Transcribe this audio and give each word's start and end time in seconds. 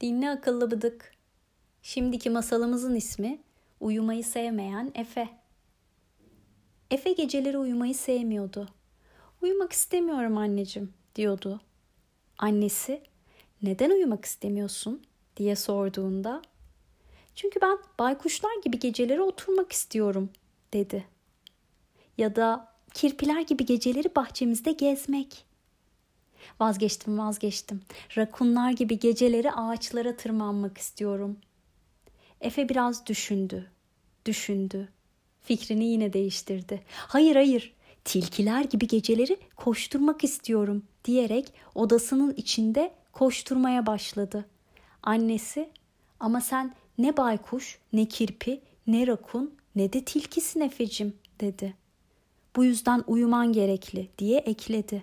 Seni 0.00 0.30
akıllı 0.30 0.70
bıdık. 0.70 1.12
Şimdiki 1.82 2.30
masalımızın 2.30 2.94
ismi 2.94 3.38
Uyumayı 3.80 4.24
Sevmeyen 4.24 4.92
Efe. 4.94 5.28
Efe 6.90 7.12
geceleri 7.12 7.58
uyumayı 7.58 7.94
sevmiyordu. 7.94 8.68
Uyumak 9.42 9.72
istemiyorum 9.72 10.38
anneciğim 10.38 10.92
diyordu. 11.16 11.60
Annesi 12.38 13.02
neden 13.62 13.90
uyumak 13.90 14.24
istemiyorsun 14.24 15.02
diye 15.36 15.56
sorduğunda 15.56 16.42
çünkü 17.34 17.60
ben 17.60 17.78
baykuşlar 17.98 18.62
gibi 18.64 18.78
geceleri 18.78 19.22
oturmak 19.22 19.72
istiyorum 19.72 20.30
dedi. 20.72 21.04
Ya 22.18 22.36
da 22.36 22.72
kirpiler 22.94 23.40
gibi 23.40 23.66
geceleri 23.66 24.14
bahçemizde 24.16 24.72
gezmek. 24.72 25.47
Vazgeçtim 26.60 27.18
vazgeçtim. 27.18 27.80
Rakunlar 28.16 28.70
gibi 28.70 28.98
geceleri 28.98 29.52
ağaçlara 29.52 30.16
tırmanmak 30.16 30.78
istiyorum. 30.78 31.36
Efe 32.40 32.68
biraz 32.68 33.06
düşündü. 33.06 33.70
Düşündü. 34.26 34.88
Fikrini 35.40 35.84
yine 35.84 36.12
değiştirdi. 36.12 36.82
Hayır 36.94 37.36
hayır. 37.36 37.74
Tilkiler 38.04 38.64
gibi 38.64 38.86
geceleri 38.86 39.36
koşturmak 39.56 40.24
istiyorum 40.24 40.82
diyerek 41.04 41.52
odasının 41.74 42.34
içinde 42.34 42.94
koşturmaya 43.12 43.86
başladı. 43.86 44.44
Annesi 45.02 45.70
ama 46.20 46.40
sen 46.40 46.74
ne 46.98 47.16
baykuş, 47.16 47.78
ne 47.92 48.04
kirpi, 48.04 48.60
ne 48.86 49.06
rakun, 49.06 49.54
ne 49.76 49.92
de 49.92 50.04
tilkisin 50.04 50.60
Efecim 50.60 51.14
dedi. 51.40 51.74
Bu 52.56 52.64
yüzden 52.64 53.04
uyuman 53.06 53.52
gerekli 53.52 54.08
diye 54.18 54.38
ekledi. 54.38 55.02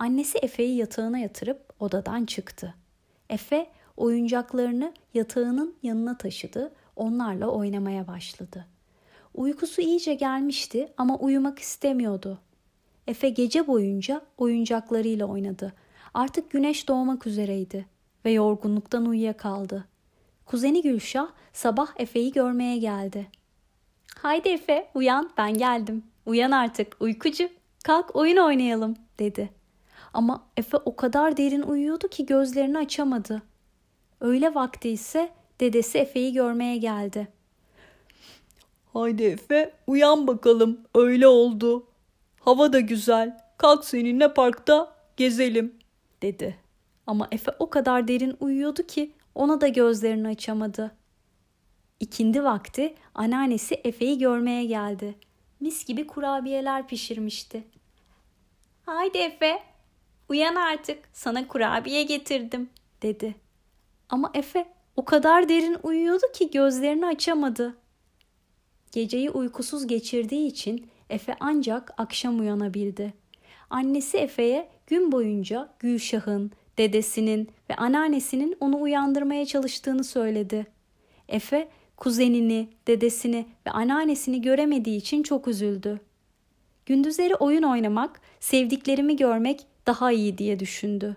Annesi 0.00 0.38
Efe'yi 0.38 0.76
yatağına 0.76 1.18
yatırıp 1.18 1.72
odadan 1.80 2.24
çıktı. 2.24 2.74
Efe 3.30 3.70
oyuncaklarını 3.96 4.92
yatağının 5.14 5.74
yanına 5.82 6.18
taşıdı, 6.18 6.72
onlarla 6.96 7.46
oynamaya 7.46 8.06
başladı. 8.06 8.66
Uykusu 9.34 9.82
iyice 9.82 10.14
gelmişti 10.14 10.92
ama 10.96 11.18
uyumak 11.18 11.58
istemiyordu. 11.58 12.38
Efe 13.06 13.28
gece 13.28 13.66
boyunca 13.66 14.22
oyuncaklarıyla 14.38 15.26
oynadı. 15.26 15.72
Artık 16.14 16.50
güneş 16.50 16.88
doğmak 16.88 17.26
üzereydi 17.26 17.86
ve 18.24 18.30
yorgunluktan 18.30 19.06
uyuyakaldı. 19.06 19.84
Kuzeni 20.46 20.82
Gülşah 20.82 21.28
sabah 21.52 21.88
Efe'yi 21.96 22.32
görmeye 22.32 22.78
geldi. 22.78 23.26
Haydi 24.18 24.48
Efe 24.48 24.90
uyan 24.94 25.30
ben 25.36 25.54
geldim. 25.54 26.04
Uyan 26.26 26.50
artık 26.50 26.96
uykucu. 27.00 27.48
Kalk 27.84 28.16
oyun 28.16 28.36
oynayalım 28.36 28.96
dedi. 29.18 29.57
Ama 30.14 30.46
Efe 30.56 30.76
o 30.76 30.96
kadar 30.96 31.36
derin 31.36 31.62
uyuyordu 31.62 32.08
ki 32.08 32.26
gözlerini 32.26 32.78
açamadı. 32.78 33.42
Öğle 34.20 34.54
vakti 34.54 34.88
ise 34.88 35.30
dedesi 35.60 35.98
Efe'yi 35.98 36.32
görmeye 36.32 36.76
geldi. 36.76 37.28
Haydi 38.92 39.22
Efe 39.22 39.74
uyan 39.86 40.26
bakalım 40.26 40.80
öyle 40.94 41.28
oldu. 41.28 41.86
Hava 42.40 42.72
da 42.72 42.80
güzel. 42.80 43.38
Kalk 43.58 43.84
seninle 43.84 44.34
parkta 44.34 44.94
gezelim 45.16 45.74
dedi. 46.22 46.56
Ama 47.06 47.28
Efe 47.32 47.50
o 47.58 47.70
kadar 47.70 48.08
derin 48.08 48.36
uyuyordu 48.40 48.82
ki 48.82 49.12
ona 49.34 49.60
da 49.60 49.68
gözlerini 49.68 50.28
açamadı. 50.28 50.92
İkindi 52.00 52.44
vakti 52.44 52.94
anneannesi 53.14 53.80
Efe'yi 53.84 54.18
görmeye 54.18 54.64
geldi. 54.64 55.14
Mis 55.60 55.84
gibi 55.84 56.06
kurabiyeler 56.06 56.88
pişirmişti. 56.88 57.64
Haydi 58.86 59.18
Efe, 59.18 59.62
uyan 60.28 60.54
artık. 60.54 60.98
Sana 61.12 61.48
kurabiye 61.48 62.02
getirdim, 62.02 62.70
dedi. 63.02 63.34
Ama 64.08 64.30
Efe 64.34 64.66
o 64.96 65.04
kadar 65.04 65.48
derin 65.48 65.76
uyuyordu 65.82 66.26
ki 66.34 66.50
gözlerini 66.50 67.06
açamadı. 67.06 67.76
Geceyi 68.92 69.30
uykusuz 69.30 69.86
geçirdiği 69.86 70.46
için 70.46 70.86
Efe 71.10 71.36
ancak 71.40 71.94
akşam 71.96 72.40
uyanabildi. 72.40 73.14
Annesi 73.70 74.18
Efe'ye 74.18 74.68
gün 74.86 75.12
boyunca 75.12 75.68
Gülşah'ın, 75.78 76.50
dedesinin 76.78 77.48
ve 77.70 77.76
anneannesinin 77.76 78.56
onu 78.60 78.80
uyandırmaya 78.80 79.46
çalıştığını 79.46 80.04
söyledi. 80.04 80.66
Efe 81.28 81.68
kuzenini, 81.96 82.68
dedesini 82.86 83.46
ve 83.66 83.70
anneannesini 83.70 84.42
göremediği 84.42 84.96
için 84.96 85.22
çok 85.22 85.48
üzüldü. 85.48 86.00
Gündüzleri 86.86 87.34
oyun 87.34 87.62
oynamak, 87.62 88.20
sevdiklerimi 88.40 89.16
görmek 89.16 89.66
daha 89.88 90.12
iyi 90.12 90.38
diye 90.38 90.60
düşündü. 90.60 91.16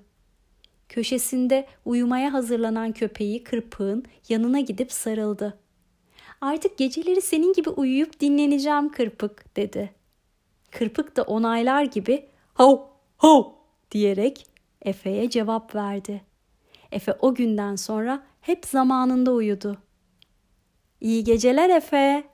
Köşesinde 0.89 1.67
uyumaya 1.85 2.33
hazırlanan 2.33 2.91
köpeği 2.91 3.43
Kırpık'ın 3.43 4.05
yanına 4.29 4.59
gidip 4.59 4.91
sarıldı. 4.91 5.59
Artık 6.41 6.77
geceleri 6.77 7.21
senin 7.21 7.53
gibi 7.53 7.69
uyuyup 7.69 8.19
dinleneceğim 8.19 8.91
Kırpık 8.91 9.55
dedi. 9.55 9.93
Kırpık 10.71 11.15
da 11.17 11.23
onaylar 11.23 11.83
gibi 11.83 12.25
hav 12.53 12.77
hav 13.17 13.43
diyerek 13.91 14.45
Efe'ye 14.81 15.29
cevap 15.29 15.75
verdi. 15.75 16.21
Efe 16.91 17.13
o 17.13 17.35
günden 17.35 17.75
sonra 17.75 18.23
hep 18.41 18.65
zamanında 18.65 19.31
uyudu. 19.31 19.77
İyi 21.01 21.23
geceler 21.23 21.69
Efe. 21.69 22.30